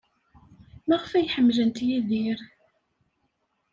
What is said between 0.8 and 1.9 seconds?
Maɣef ay ḥemmlent